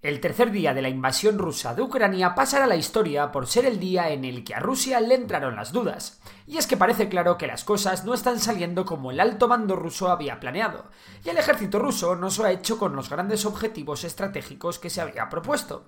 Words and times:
El 0.00 0.20
tercer 0.20 0.52
día 0.52 0.74
de 0.74 0.80
la 0.80 0.88
invasión 0.88 1.38
rusa 1.38 1.74
de 1.74 1.82
Ucrania 1.82 2.36
pasará 2.36 2.66
a 2.66 2.68
la 2.68 2.76
historia 2.76 3.32
por 3.32 3.48
ser 3.48 3.66
el 3.66 3.80
día 3.80 4.10
en 4.10 4.24
el 4.24 4.44
que 4.44 4.54
a 4.54 4.60
Rusia 4.60 5.00
le 5.00 5.16
entraron 5.16 5.56
las 5.56 5.72
dudas. 5.72 6.20
Y 6.46 6.56
es 6.56 6.68
que 6.68 6.76
parece 6.76 7.08
claro 7.08 7.36
que 7.36 7.48
las 7.48 7.64
cosas 7.64 8.04
no 8.04 8.14
están 8.14 8.38
saliendo 8.38 8.84
como 8.84 9.10
el 9.10 9.18
alto 9.18 9.48
mando 9.48 9.74
ruso 9.74 10.08
había 10.08 10.38
planeado, 10.38 10.84
y 11.24 11.30
el 11.30 11.36
ejército 11.36 11.80
ruso 11.80 12.14
no 12.14 12.30
se 12.30 12.44
ha 12.44 12.52
hecho 12.52 12.78
con 12.78 12.94
los 12.94 13.10
grandes 13.10 13.44
objetivos 13.44 14.04
estratégicos 14.04 14.78
que 14.78 14.88
se 14.88 15.00
había 15.00 15.28
propuesto. 15.28 15.86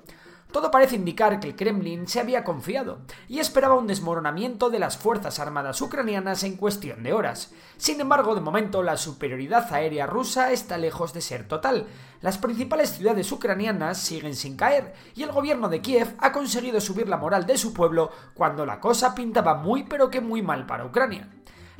Todo 0.53 0.71
parece 0.71 0.97
indicar 0.97 1.39
que 1.39 1.49
el 1.49 1.57
Kremlin 1.57 2.09
se 2.09 2.19
había 2.19 2.43
confiado 2.43 2.99
y 3.29 3.39
esperaba 3.39 3.77
un 3.77 3.87
desmoronamiento 3.87 4.69
de 4.69 4.81
las 4.81 4.99
Fuerzas 4.99 5.39
Armadas 5.39 5.81
ucranianas 5.81 6.43
en 6.43 6.57
cuestión 6.57 7.03
de 7.05 7.13
horas. 7.13 7.53
Sin 7.77 8.01
embargo, 8.01 8.35
de 8.35 8.41
momento 8.41 8.83
la 8.83 8.97
superioridad 8.97 9.73
aérea 9.73 10.07
rusa 10.07 10.51
está 10.51 10.77
lejos 10.77 11.13
de 11.13 11.21
ser 11.21 11.47
total. 11.47 11.87
Las 12.21 12.39
principales 12.39 12.91
ciudades 12.91 13.31
ucranianas 13.31 13.99
siguen 13.99 14.35
sin 14.35 14.57
caer 14.57 14.93
y 15.15 15.23
el 15.23 15.31
gobierno 15.31 15.69
de 15.69 15.83
Kiev 15.83 16.17
ha 16.19 16.33
conseguido 16.33 16.81
subir 16.81 17.09
la 17.09 17.17
moral 17.17 17.47
de 17.47 17.57
su 17.57 17.73
pueblo 17.73 18.11
cuando 18.35 18.67
la 18.67 18.81
cosa 18.81 19.15
pintaba 19.15 19.55
muy 19.55 19.85
pero 19.85 20.11
que 20.11 20.21
muy 20.21 20.43
mal 20.43 20.67
para 20.67 20.85
Ucrania. 20.85 21.29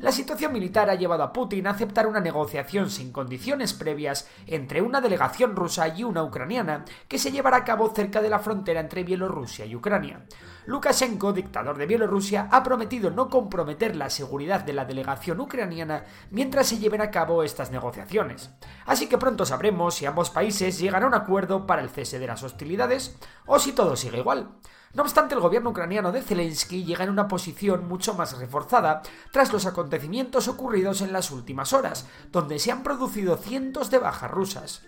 La 0.01 0.11
situación 0.11 0.51
militar 0.51 0.89
ha 0.89 0.95
llevado 0.95 1.21
a 1.21 1.31
Putin 1.31 1.67
a 1.67 1.69
aceptar 1.69 2.07
una 2.07 2.19
negociación 2.19 2.89
sin 2.89 3.11
condiciones 3.11 3.73
previas 3.73 4.27
entre 4.47 4.81
una 4.81 4.99
delegación 4.99 5.55
rusa 5.55 5.89
y 5.89 6.03
una 6.03 6.23
ucraniana 6.23 6.85
que 7.07 7.19
se 7.19 7.31
llevará 7.31 7.57
a 7.57 7.63
cabo 7.63 7.87
cerca 7.93 8.19
de 8.19 8.31
la 8.31 8.39
frontera 8.39 8.79
entre 8.79 9.03
Bielorrusia 9.03 9.63
y 9.67 9.75
Ucrania. 9.75 10.25
Lukashenko, 10.65 11.33
dictador 11.33 11.77
de 11.77 11.85
Bielorrusia, 11.85 12.49
ha 12.51 12.63
prometido 12.63 13.11
no 13.11 13.29
comprometer 13.29 13.95
la 13.95 14.09
seguridad 14.09 14.61
de 14.61 14.73
la 14.73 14.85
delegación 14.85 15.39
ucraniana 15.39 16.03
mientras 16.31 16.65
se 16.65 16.79
lleven 16.79 17.01
a 17.01 17.11
cabo 17.11 17.43
estas 17.43 17.69
negociaciones. 17.69 18.49
Así 18.87 19.05
que 19.05 19.19
pronto 19.19 19.45
sabremos 19.45 19.93
si 19.93 20.07
ambos 20.07 20.31
países 20.31 20.79
llegan 20.79 21.03
a 21.03 21.07
un 21.07 21.13
acuerdo 21.13 21.67
para 21.67 21.83
el 21.83 21.91
cese 21.91 22.17
de 22.17 22.25
las 22.25 22.41
hostilidades 22.41 23.19
o 23.45 23.59
si 23.59 23.71
todo 23.71 23.95
sigue 23.95 24.17
igual. 24.17 24.49
No 24.93 25.03
obstante, 25.03 25.35
el 25.35 25.41
gobierno 25.41 25.69
ucraniano 25.69 26.11
de 26.11 26.21
Zelensky 26.21 26.83
llega 26.83 27.05
en 27.05 27.09
una 27.09 27.27
posición 27.27 27.87
mucho 27.87 28.13
más 28.13 28.37
reforzada 28.37 29.01
tras 29.31 29.53
los 29.53 29.65
acontecimientos 29.65 30.47
ocurridos 30.47 31.01
en 31.01 31.13
las 31.13 31.31
últimas 31.31 31.71
horas, 31.71 32.07
donde 32.31 32.59
se 32.59 32.71
han 32.71 32.83
producido 32.83 33.37
cientos 33.37 33.89
de 33.89 33.99
bajas 33.99 34.31
rusas. 34.31 34.83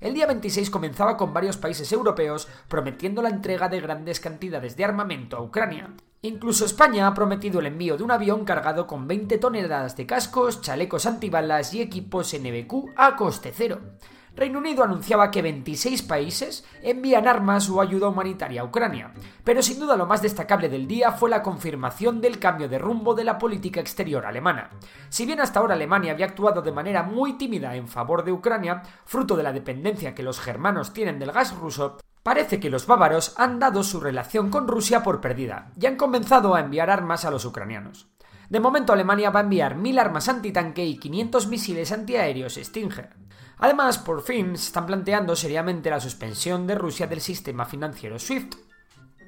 El 0.00 0.14
día 0.14 0.26
26 0.26 0.68
comenzaba 0.68 1.16
con 1.16 1.32
varios 1.32 1.56
países 1.56 1.90
europeos 1.92 2.48
prometiendo 2.68 3.22
la 3.22 3.30
entrega 3.30 3.68
de 3.68 3.80
grandes 3.80 4.20
cantidades 4.20 4.76
de 4.76 4.84
armamento 4.84 5.36
a 5.36 5.42
Ucrania. 5.42 5.94
Incluso 6.22 6.64
España 6.64 7.06
ha 7.06 7.14
prometido 7.14 7.60
el 7.60 7.66
envío 7.66 7.96
de 7.96 8.02
un 8.02 8.10
avión 8.10 8.44
cargado 8.44 8.86
con 8.86 9.06
20 9.06 9.38
toneladas 9.38 9.96
de 9.96 10.06
cascos, 10.06 10.60
chalecos 10.60 11.06
antibalas 11.06 11.72
y 11.72 11.80
equipos 11.80 12.34
NBQ 12.34 12.92
a 12.96 13.14
coste 13.14 13.52
cero. 13.54 13.80
Reino 14.36 14.58
Unido 14.58 14.82
anunciaba 14.82 15.30
que 15.30 15.42
26 15.42 16.02
países 16.02 16.64
envían 16.82 17.28
armas 17.28 17.70
o 17.70 17.80
ayuda 17.80 18.08
humanitaria 18.08 18.62
a 18.62 18.64
Ucrania, 18.64 19.12
pero 19.44 19.62
sin 19.62 19.78
duda 19.78 19.96
lo 19.96 20.06
más 20.06 20.22
destacable 20.22 20.68
del 20.68 20.88
día 20.88 21.12
fue 21.12 21.30
la 21.30 21.42
confirmación 21.42 22.20
del 22.20 22.40
cambio 22.40 22.68
de 22.68 22.78
rumbo 22.78 23.14
de 23.14 23.22
la 23.22 23.38
política 23.38 23.80
exterior 23.80 24.26
alemana. 24.26 24.70
Si 25.08 25.24
bien 25.24 25.40
hasta 25.40 25.60
ahora 25.60 25.74
Alemania 25.74 26.12
había 26.12 26.26
actuado 26.26 26.62
de 26.62 26.72
manera 26.72 27.04
muy 27.04 27.34
tímida 27.34 27.76
en 27.76 27.86
favor 27.86 28.24
de 28.24 28.32
Ucrania, 28.32 28.82
fruto 29.04 29.36
de 29.36 29.44
la 29.44 29.52
dependencia 29.52 30.14
que 30.14 30.24
los 30.24 30.40
germanos 30.40 30.92
tienen 30.92 31.18
del 31.18 31.32
gas 31.32 31.56
ruso, 31.56 31.98
Parece 32.24 32.58
que 32.58 32.70
los 32.70 32.86
bávaros 32.86 33.34
han 33.36 33.58
dado 33.58 33.82
su 33.82 34.00
relación 34.00 34.48
con 34.48 34.66
Rusia 34.66 35.02
por 35.02 35.20
perdida 35.20 35.70
y 35.78 35.84
han 35.84 35.96
comenzado 35.96 36.54
a 36.54 36.60
enviar 36.60 36.88
armas 36.88 37.26
a 37.26 37.30
los 37.30 37.44
ucranianos. 37.44 38.08
De 38.48 38.60
momento 38.60 38.94
Alemania 38.94 39.28
va 39.28 39.40
a 39.40 39.42
enviar 39.42 39.76
1000 39.76 39.98
armas 39.98 40.30
antitanque 40.30 40.86
y 40.86 40.96
500 40.96 41.48
misiles 41.48 41.92
antiaéreos 41.92 42.54
Stinger. 42.54 43.10
Además, 43.58 43.98
por 43.98 44.22
fin 44.22 44.56
se 44.56 44.66
están 44.66 44.86
planteando 44.86 45.36
seriamente 45.36 45.90
la 45.90 46.00
suspensión 46.00 46.66
de 46.66 46.74
Rusia 46.74 47.06
del 47.06 47.20
sistema 47.20 47.64
financiero 47.64 48.18
SWIFT. 48.18 48.54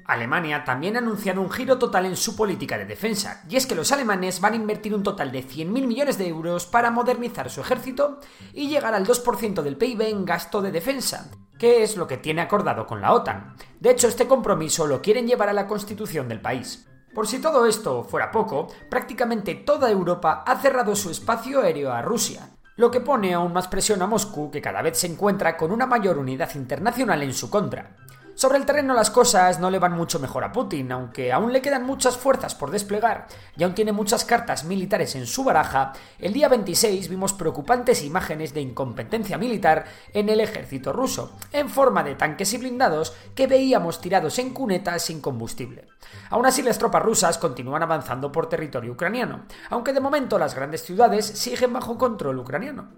Alemania 0.07 0.63
también 0.63 0.95
ha 0.95 0.99
anunciado 0.99 1.41
un 1.41 1.51
giro 1.51 1.77
total 1.77 2.05
en 2.05 2.15
su 2.15 2.35
política 2.35 2.77
de 2.77 2.85
defensa, 2.85 3.43
y 3.49 3.57
es 3.57 3.65
que 3.65 3.75
los 3.75 3.91
alemanes 3.91 4.39
van 4.39 4.53
a 4.53 4.55
invertir 4.55 4.95
un 4.95 5.03
total 5.03 5.33
de 5.33 5.45
100.000 5.45 5.65
millones 5.85 6.17
de 6.17 6.27
euros 6.27 6.65
para 6.65 6.91
modernizar 6.91 7.49
su 7.49 7.59
ejército 7.59 8.19
y 8.53 8.69
llegar 8.69 8.93
al 8.93 9.05
2% 9.05 9.61
del 9.61 9.75
PIB 9.75 10.01
en 10.03 10.25
gasto 10.25 10.61
de 10.61 10.71
defensa, 10.71 11.29
que 11.59 11.83
es 11.83 11.97
lo 11.97 12.07
que 12.07 12.17
tiene 12.17 12.41
acordado 12.41 12.85
con 12.85 13.01
la 13.01 13.13
OTAN. 13.13 13.55
De 13.81 13.91
hecho, 13.91 14.07
este 14.07 14.27
compromiso 14.27 14.87
lo 14.87 15.01
quieren 15.01 15.27
llevar 15.27 15.49
a 15.49 15.53
la 15.53 15.67
constitución 15.67 16.29
del 16.29 16.39
país. 16.39 16.87
Por 17.13 17.27
si 17.27 17.39
todo 17.39 17.65
esto 17.65 18.03
fuera 18.03 18.31
poco, 18.31 18.67
prácticamente 18.89 19.55
toda 19.55 19.89
Europa 19.91 20.43
ha 20.45 20.57
cerrado 20.59 20.95
su 20.95 21.09
espacio 21.09 21.61
aéreo 21.61 21.91
a 21.91 22.01
Rusia, 22.01 22.56
lo 22.77 22.91
que 22.91 23.01
pone 23.01 23.33
aún 23.33 23.53
más 23.53 23.67
presión 23.67 24.01
a 24.01 24.07
Moscú, 24.07 24.49
que 24.51 24.61
cada 24.61 24.81
vez 24.81 24.99
se 24.99 25.07
encuentra 25.07 25.57
con 25.57 25.71
una 25.71 25.87
mayor 25.87 26.17
unidad 26.17 26.53
internacional 26.55 27.21
en 27.23 27.33
su 27.33 27.49
contra. 27.49 27.89
Sobre 28.37 28.59
el 28.59 28.67
terreno 28.67 28.93
las 28.93 29.09
cosas 29.09 29.59
no 29.59 29.71
le 29.71 29.79
van 29.79 29.93
mucho 29.93 30.19
mejor 30.19 30.43
a 30.43 30.51
Putin, 30.51 30.91
aunque 30.91 31.33
aún 31.33 31.51
le 31.51 31.59
quedan 31.59 31.87
muchas 31.87 32.17
fuerzas 32.17 32.53
por 32.53 32.69
desplegar 32.69 33.25
y 33.57 33.63
aún 33.63 33.73
tiene 33.73 33.91
muchas 33.91 34.25
cartas 34.25 34.63
militares 34.63 35.15
en 35.15 35.25
su 35.25 35.43
baraja, 35.43 35.93
el 36.19 36.33
día 36.33 36.47
26 36.47 37.09
vimos 37.09 37.33
preocupantes 37.33 38.03
imágenes 38.03 38.53
de 38.53 38.61
incompetencia 38.61 39.39
militar 39.39 39.85
en 40.13 40.29
el 40.29 40.39
ejército 40.39 40.93
ruso, 40.93 41.35
en 41.51 41.67
forma 41.67 42.03
de 42.03 42.13
tanques 42.13 42.53
y 42.53 42.59
blindados 42.59 43.15
que 43.33 43.47
veíamos 43.47 44.01
tirados 44.01 44.37
en 44.37 44.51
cunetas 44.51 45.01
sin 45.01 45.19
combustible. 45.19 45.87
Aún 46.29 46.45
así 46.45 46.61
las 46.61 46.77
tropas 46.77 47.01
rusas 47.01 47.39
continúan 47.39 47.81
avanzando 47.81 48.31
por 48.31 48.49
territorio 48.49 48.93
ucraniano, 48.93 49.45
aunque 49.71 49.93
de 49.93 49.99
momento 49.99 50.37
las 50.37 50.53
grandes 50.53 50.83
ciudades 50.83 51.25
siguen 51.25 51.73
bajo 51.73 51.97
control 51.97 52.37
ucraniano. 52.37 52.89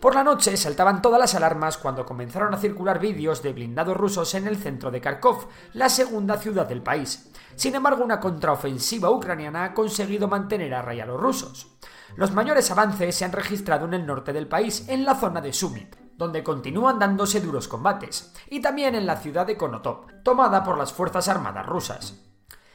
Por 0.00 0.14
la 0.14 0.24
noche 0.24 0.56
saltaban 0.56 1.02
todas 1.02 1.20
las 1.20 1.34
alarmas 1.34 1.76
cuando 1.76 2.04
comenzaron 2.04 2.52
a 2.52 2.58
circular 2.58 2.98
vídeos 2.98 3.42
de 3.42 3.52
blindados 3.52 3.96
rusos 3.96 4.34
en 4.34 4.46
el 4.46 4.56
centro 4.56 4.87
de 4.90 5.00
Kharkov, 5.00 5.48
la 5.74 5.88
segunda 5.88 6.38
ciudad 6.38 6.66
del 6.66 6.82
país. 6.82 7.30
Sin 7.56 7.74
embargo, 7.74 8.04
una 8.04 8.20
contraofensiva 8.20 9.10
ucraniana 9.10 9.64
ha 9.64 9.74
conseguido 9.74 10.28
mantener 10.28 10.74
a 10.74 10.82
raya 10.82 11.04
a 11.04 11.06
los 11.06 11.20
rusos. 11.20 11.78
Los 12.16 12.32
mayores 12.32 12.70
avances 12.70 13.14
se 13.14 13.24
han 13.24 13.32
registrado 13.32 13.86
en 13.86 13.94
el 13.94 14.06
norte 14.06 14.32
del 14.32 14.48
país, 14.48 14.88
en 14.88 15.04
la 15.04 15.14
zona 15.14 15.40
de 15.40 15.52
Sumit, 15.52 15.96
donde 16.16 16.42
continúan 16.42 16.98
dándose 16.98 17.40
duros 17.40 17.68
combates, 17.68 18.32
y 18.48 18.60
también 18.60 18.94
en 18.94 19.06
la 19.06 19.16
ciudad 19.16 19.46
de 19.46 19.56
Konotop, 19.56 20.06
tomada 20.22 20.64
por 20.64 20.78
las 20.78 20.92
Fuerzas 20.92 21.28
Armadas 21.28 21.66
rusas. 21.66 22.24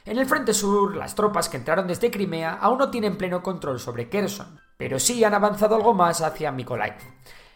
En 0.05 0.17
el 0.17 0.25
frente 0.25 0.53
sur, 0.53 0.95
las 0.97 1.15
tropas 1.15 1.47
que 1.47 1.57
entraron 1.57 1.87
desde 1.87 2.11
Crimea 2.11 2.57
aún 2.59 2.77
no 2.77 2.89
tienen 2.89 3.17
pleno 3.17 3.41
control 3.41 3.79
sobre 3.79 4.09
Kherson, 4.09 4.59
pero 4.77 4.99
sí 4.99 5.23
han 5.23 5.33
avanzado 5.33 5.75
algo 5.75 5.93
más 5.93 6.21
hacia 6.21 6.51
Mykolaiv. 6.51 6.95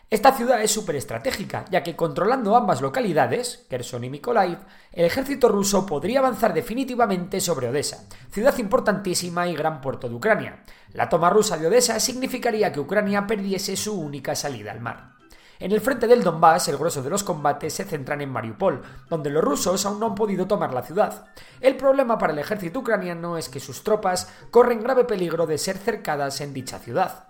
Esta 0.09 0.31
ciudad 0.31 0.61
es 0.61 0.71
súper 0.71 0.95
estratégica, 0.95 1.65
ya 1.69 1.83
que 1.83 1.97
controlando 1.97 2.55
ambas 2.55 2.79
localidades, 2.79 3.65
Kherson 3.69 4.05
y 4.05 4.09
Mykolaiv, 4.09 4.59
el 4.93 5.03
ejército 5.03 5.49
ruso 5.49 5.85
podría 5.85 6.19
avanzar 6.19 6.53
definitivamente 6.53 7.41
sobre 7.41 7.67
Odessa, 7.67 8.07
ciudad 8.31 8.57
importantísima 8.57 9.49
y 9.49 9.55
gran 9.55 9.81
puerto 9.81 10.07
de 10.07 10.15
Ucrania. 10.15 10.63
La 10.93 11.09
toma 11.09 11.29
rusa 11.29 11.57
de 11.57 11.67
Odessa 11.67 11.99
significaría 11.99 12.71
que 12.71 12.79
Ucrania 12.79 13.27
perdiese 13.27 13.75
su 13.75 13.99
única 13.99 14.33
salida 14.33 14.71
al 14.71 14.79
mar. 14.79 15.11
En 15.59 15.73
el 15.73 15.81
frente 15.81 16.07
del 16.07 16.23
Donbass, 16.23 16.69
el 16.69 16.77
grueso 16.77 17.03
de 17.03 17.09
los 17.09 17.25
combates 17.25 17.73
se 17.73 17.83
centran 17.83 18.21
en 18.21 18.29
Mariupol, 18.29 18.83
donde 19.09 19.29
los 19.29 19.43
rusos 19.43 19.85
aún 19.85 19.99
no 19.99 20.05
han 20.05 20.15
podido 20.15 20.47
tomar 20.47 20.73
la 20.73 20.83
ciudad. 20.83 21.25
El 21.59 21.75
problema 21.75 22.17
para 22.17 22.31
el 22.31 22.39
ejército 22.39 22.79
ucraniano 22.79 23.37
es 23.37 23.49
que 23.49 23.59
sus 23.59 23.83
tropas 23.83 24.31
corren 24.51 24.81
grave 24.81 25.03
peligro 25.03 25.45
de 25.45 25.57
ser 25.57 25.77
cercadas 25.77 26.39
en 26.39 26.53
dicha 26.53 26.79
ciudad. 26.79 27.27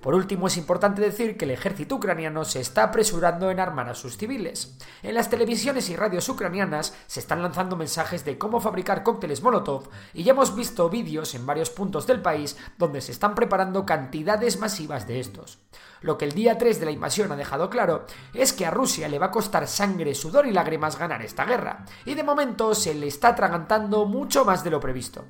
Por 0.00 0.14
último, 0.14 0.46
es 0.46 0.56
importante 0.56 1.02
decir 1.02 1.36
que 1.36 1.44
el 1.44 1.50
ejército 1.50 1.96
ucraniano 1.96 2.44
se 2.44 2.60
está 2.60 2.84
apresurando 2.84 3.50
en 3.50 3.58
armar 3.58 3.88
a 3.88 3.94
sus 3.94 4.16
civiles. 4.16 4.78
En 5.02 5.14
las 5.14 5.28
televisiones 5.28 5.90
y 5.90 5.96
radios 5.96 6.28
ucranianas 6.28 6.94
se 7.08 7.18
están 7.18 7.42
lanzando 7.42 7.74
mensajes 7.74 8.24
de 8.24 8.38
cómo 8.38 8.60
fabricar 8.60 9.02
cócteles 9.02 9.42
Molotov 9.42 9.88
y 10.14 10.22
ya 10.22 10.32
hemos 10.32 10.54
visto 10.54 10.88
vídeos 10.88 11.34
en 11.34 11.46
varios 11.46 11.70
puntos 11.70 12.06
del 12.06 12.22
país 12.22 12.56
donde 12.78 13.00
se 13.00 13.10
están 13.10 13.34
preparando 13.34 13.84
cantidades 13.84 14.60
masivas 14.60 15.08
de 15.08 15.18
estos. 15.18 15.58
Lo 16.00 16.16
que 16.16 16.26
el 16.26 16.32
día 16.32 16.58
3 16.58 16.78
de 16.78 16.86
la 16.86 16.92
invasión 16.92 17.32
ha 17.32 17.36
dejado 17.36 17.68
claro 17.68 18.06
es 18.34 18.52
que 18.52 18.66
a 18.66 18.70
Rusia 18.70 19.08
le 19.08 19.18
va 19.18 19.26
a 19.26 19.30
costar 19.32 19.66
sangre, 19.66 20.14
sudor 20.14 20.46
y 20.46 20.52
lágrimas 20.52 20.96
ganar 20.96 21.22
esta 21.22 21.44
guerra, 21.44 21.84
y 22.04 22.14
de 22.14 22.22
momento 22.22 22.72
se 22.74 22.94
le 22.94 23.08
está 23.08 23.28
atragantando 23.28 24.06
mucho 24.06 24.44
más 24.44 24.62
de 24.62 24.70
lo 24.70 24.78
previsto. 24.78 25.24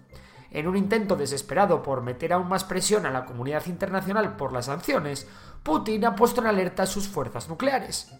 En 0.50 0.66
un 0.66 0.76
intento 0.76 1.16
desesperado 1.16 1.82
por 1.82 2.02
meter 2.02 2.32
aún 2.32 2.48
más 2.48 2.64
presión 2.64 3.06
a 3.06 3.10
la 3.10 3.24
comunidad 3.24 3.66
internacional 3.66 4.36
por 4.36 4.52
las 4.52 4.66
sanciones, 4.66 5.28
Putin 5.62 6.04
ha 6.06 6.14
puesto 6.14 6.40
en 6.40 6.46
alerta 6.46 6.86
sus 6.86 7.08
fuerzas 7.08 7.48
nucleares. 7.48 8.12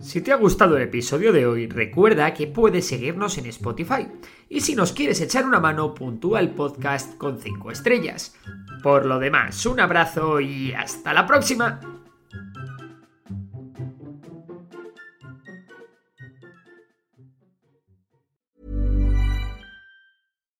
Si 0.00 0.20
te 0.20 0.32
ha 0.32 0.36
gustado 0.36 0.76
el 0.76 0.84
episodio 0.84 1.32
de 1.32 1.46
hoy, 1.46 1.66
recuerda 1.66 2.32
que 2.32 2.46
puedes 2.46 2.86
seguirnos 2.86 3.36
en 3.36 3.46
Spotify. 3.46 4.08
Y 4.48 4.60
si 4.60 4.74
nos 4.74 4.92
quieres 4.92 5.20
echar 5.20 5.44
una 5.44 5.60
mano, 5.60 5.92
puntúa 5.94 6.40
el 6.40 6.50
podcast 6.50 7.18
con 7.18 7.38
5 7.38 7.70
estrellas. 7.72 8.34
Por 8.82 9.04
lo 9.04 9.18
demás, 9.18 9.66
un 9.66 9.80
abrazo 9.80 10.40
y 10.40 10.72
hasta 10.72 11.12
la 11.12 11.26
próxima. 11.26 11.97